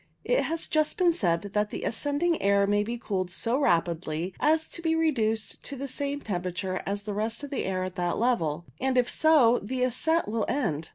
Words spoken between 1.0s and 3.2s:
said that the ascending air may be